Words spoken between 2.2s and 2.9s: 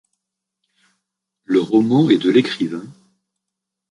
l'écrivain.